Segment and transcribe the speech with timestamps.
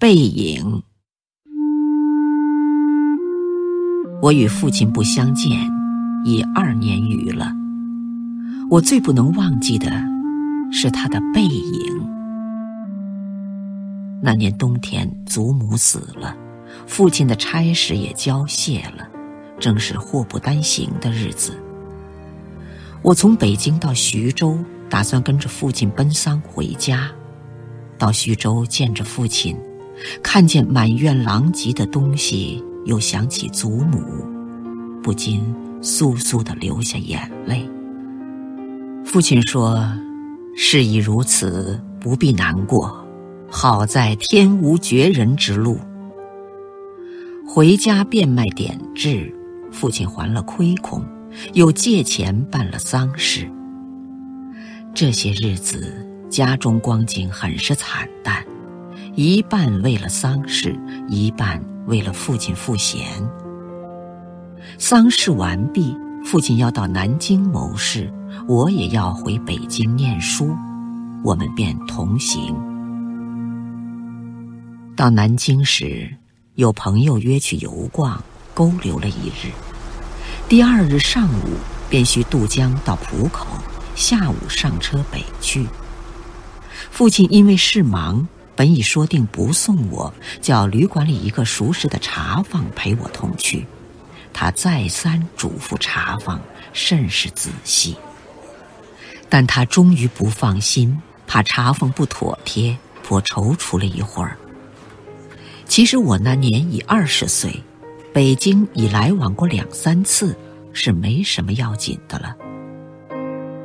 [0.00, 0.84] 背影。
[4.22, 5.58] 我与父亲不相见
[6.24, 7.52] 已二年余了，
[8.70, 9.90] 我最不能忘记的
[10.70, 12.08] 是他的背影。
[14.22, 16.36] 那年冬天，祖母死了，
[16.86, 19.08] 父亲的差事也交卸了，
[19.58, 21.60] 正是祸不单行的日子。
[23.02, 24.56] 我从北京到徐州，
[24.88, 27.10] 打算跟着父亲奔丧回家。
[27.98, 29.56] 到徐州见着父亲，
[30.22, 34.00] 看见满院狼藉的东西，又想起祖母，
[35.02, 35.42] 不禁
[35.82, 37.68] 簌簌地流下眼泪。
[39.04, 39.84] 父亲说
[40.56, 43.06] ：“事已如此，不必难过。
[43.50, 45.78] 好在天无绝人之路。”
[47.48, 49.34] 回家变卖典质，
[49.72, 51.02] 父亲还了亏空。
[51.52, 53.48] 又借钱办了丧事。
[54.94, 58.44] 这些日子，家中光景很是惨淡，
[59.20, 63.04] 一半为了丧事，一半为了父亲赋闲。
[64.78, 65.92] 丧事完毕，
[66.24, 68.08] 父亲要到南京谋事，
[68.46, 70.54] 我也要回北京念书，
[71.24, 72.54] 我们便同行。
[74.94, 76.08] 到南京时，
[76.54, 78.22] 有朋友约去游逛，
[78.54, 79.50] 勾留了一日。
[80.48, 81.56] 第二日上午
[81.90, 83.48] 便需渡江到浦口，
[83.96, 85.66] 下午上车北去。
[86.92, 88.28] 父亲因为事忙，
[88.58, 93.64] 本已说定不送我，叫旅馆里一个熟识的茶房陪我同去。
[94.32, 96.40] 他再三嘱咐茶房，
[96.72, 97.96] 甚是仔细。
[99.28, 104.36] 但他终于不放心，怕茶房不妥帖，颇踌躇了一会儿。
[105.68, 107.62] 其实我那年已二十岁。
[108.12, 110.36] 北京已来往过两三次，
[110.72, 112.34] 是没什么要紧的了。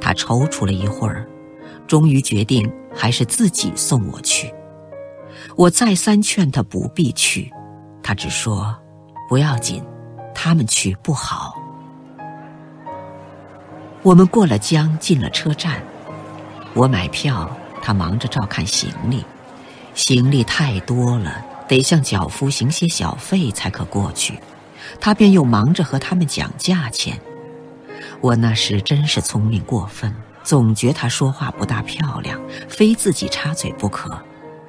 [0.00, 1.28] 他踌躇了一会儿，
[1.86, 4.50] 终于决定还是自己送我去。
[5.58, 7.52] 我再三劝他不必去，
[8.00, 8.72] 他只说
[9.28, 9.84] 不要紧，
[10.32, 11.52] 他们去不好。
[14.04, 15.82] 我们过了江，进了车站，
[16.74, 17.50] 我买票，
[17.82, 19.24] 他忙着照看行李，
[19.96, 21.44] 行李太多了。
[21.66, 24.38] 得向脚夫行些小费才可过去，
[25.00, 27.20] 他便又忙着和他们讲价钱。
[28.20, 30.14] 我那时真是聪明过分，
[30.44, 34.16] 总觉他说话不大漂亮，非自己插嘴不可。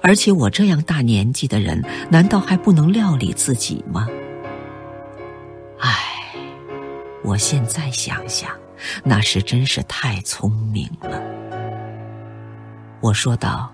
[0.00, 4.06] 而且我这样大年纪的人，难道还不能料理自己吗？
[5.78, 5.94] 唉，
[7.22, 8.50] 我现在想想，
[9.04, 11.22] 那时真是太聪明了。
[13.00, 13.72] 我说道。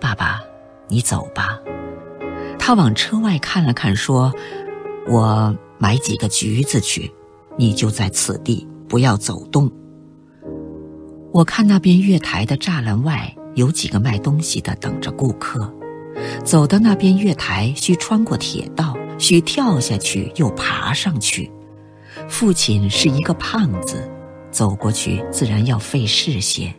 [0.00, 0.40] 爸爸，
[0.86, 1.58] 你走吧。
[2.56, 4.32] 他往车外看了看，说
[5.10, 7.12] ：“我买几个橘子去，
[7.56, 9.68] 你就在此地，不要走动。”
[11.34, 15.68] 我看那边月台的栅栏外有几个卖东西的等着顾客，
[16.44, 21.50] 走到那边月台需穿过铁道，需跳下去又爬上去。
[22.28, 24.08] 父亲是一个胖子，
[24.52, 26.72] 走过去自然要费事些。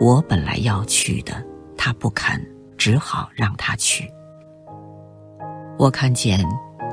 [0.00, 1.44] 我本来要去的。
[1.76, 2.40] 他不肯，
[2.78, 4.08] 只好让他去。
[5.78, 6.44] 我看见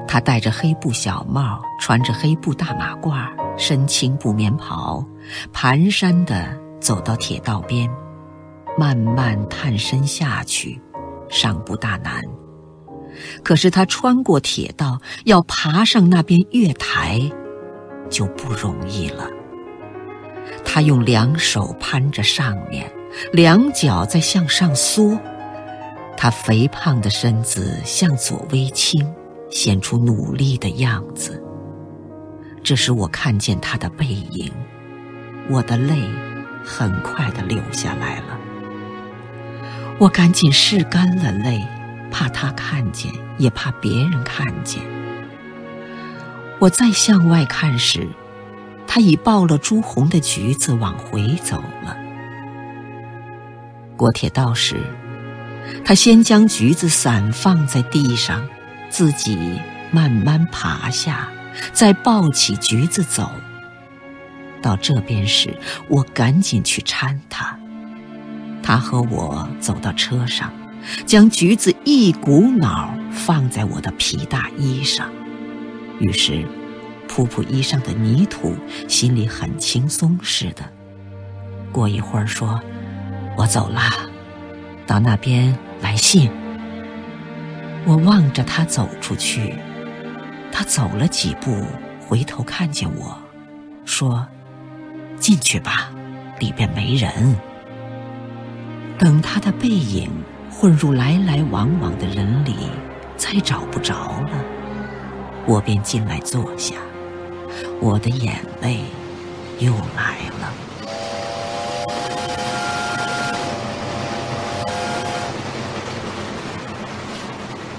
[0.07, 5.03] 他戴着黑布小帽，穿着黑布大马褂，身青布棉袍，
[5.53, 7.89] 蹒跚地走到铁道边，
[8.77, 10.81] 慢慢探身下去，
[11.29, 12.21] 尚不大难。
[13.43, 17.21] 可是他穿过铁道，要爬上那边月台，
[18.09, 19.29] 就不容易了。
[20.65, 22.91] 他用两手攀着上面。
[23.31, 25.15] 两脚在向上缩，
[26.17, 29.07] 他肥胖的身子向左微倾，
[29.51, 31.39] 显出努力的样子。
[32.63, 34.51] 这时我看见他的背影，
[35.47, 35.95] 我的泪
[36.65, 38.39] 很快的流下来了。
[39.99, 41.65] 我赶紧拭干了泪，
[42.11, 44.81] 怕他看见，也怕别人看见。
[46.59, 48.07] 我再向外看时，
[48.87, 51.97] 他已抱了朱红的橘子往回走了。
[53.95, 54.77] 过铁道时，
[55.85, 58.45] 他先将橘子散放在地上，
[58.89, 59.59] 自己
[59.91, 61.29] 慢慢爬下，
[61.71, 63.31] 再抱起橘子走。
[64.61, 65.55] 到这边时，
[65.87, 67.57] 我赶紧去搀他。
[68.63, 70.51] 他和我走到车上，
[71.05, 75.07] 将橘子一股脑放在我的皮大衣上，
[75.99, 76.47] 于是
[77.07, 78.55] 扑扑衣上的泥土，
[78.87, 80.63] 心里很轻松似的。
[81.71, 82.59] 过一会儿说
[83.37, 83.81] ：“我走了，
[84.87, 86.31] 到那边来信。”
[87.85, 89.53] 我望着他走出去，
[90.51, 91.65] 他走了几步，
[91.99, 93.17] 回头看见我，
[93.83, 94.25] 说
[95.19, 95.91] ：“进去吧，
[96.39, 97.35] 里边没人。”
[99.03, 100.09] 等他的背影
[100.49, 102.55] 混入来来往往的人里，
[103.17, 104.29] 再找不着了，
[105.45, 106.75] 我便进来坐下，
[107.81, 108.79] 我的眼泪
[109.59, 110.53] 又来了。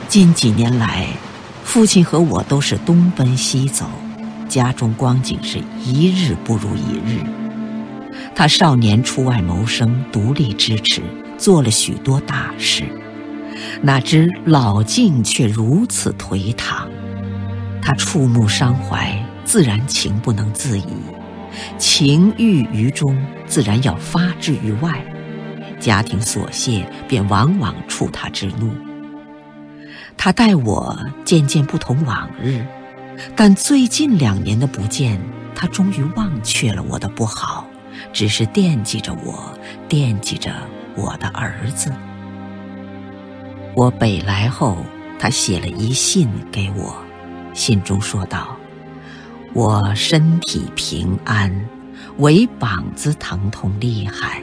[0.06, 1.06] 近几年来，
[1.62, 3.86] 父亲和我都是东奔西走，
[4.46, 7.24] 家中光景是一日不如一日。
[8.34, 11.02] 他少年出外谋生，独立支持，
[11.38, 12.84] 做了许多大事，
[13.80, 16.88] 哪知老境却如此颓唐。
[17.80, 20.84] 他触目伤怀，自然情不能自已，
[21.78, 23.16] 情郁于中，
[23.46, 25.04] 自然要发之于外，
[25.78, 28.70] 家庭琐屑便往往触他之怒。
[30.16, 32.64] 他待我渐渐不同往日，
[33.36, 35.20] 但最近两年的不见，
[35.54, 37.66] 他终于忘却了我的不好，
[38.14, 39.52] 只是惦记着我，
[39.88, 40.54] 惦记着
[40.94, 41.92] 我的儿子。
[43.74, 44.78] 我北来后，
[45.18, 46.96] 他写了一信给我，
[47.52, 48.56] 信中说道
[49.52, 51.68] ：“我身体平安，
[52.18, 54.40] 唯膀子疼痛厉害，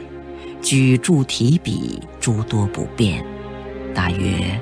[0.60, 3.24] 举箸提笔诸多不便，
[3.92, 4.60] 大约。”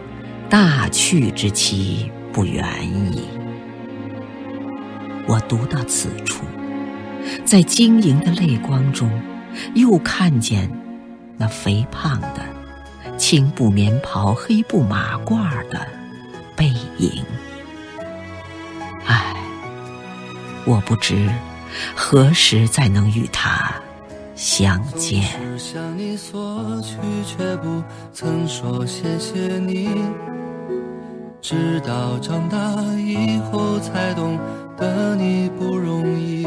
[0.49, 2.67] 大去之期不远
[3.13, 3.23] 矣。
[5.29, 6.45] 我读到此处，
[7.45, 9.11] 在晶莹的泪光中，
[9.75, 10.71] 又看见
[11.37, 12.41] 那肥胖的
[13.17, 15.87] 青布棉袍、黑布马褂的
[16.57, 17.25] 背影。
[19.07, 19.35] 唉，
[20.65, 21.29] 我不知
[21.95, 23.73] 何时再能与他
[24.35, 25.25] 相见。
[31.43, 32.59] 直到长大
[32.99, 34.39] 以后才懂
[34.77, 36.47] 得你不容易，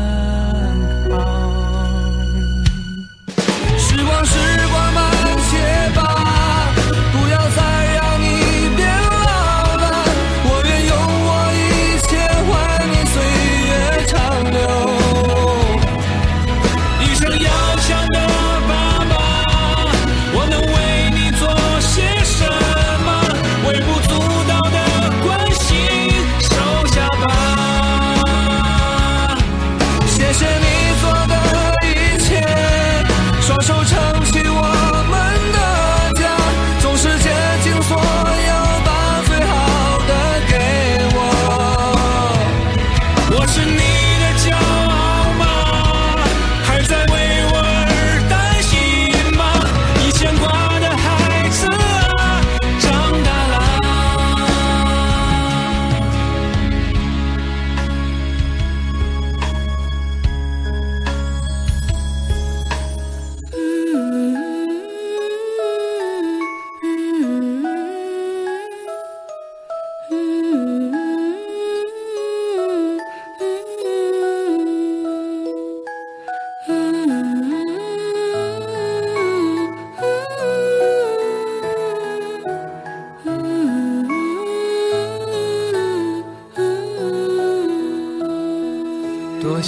[3.91, 4.33] 时光，时
[4.71, 5.00] 光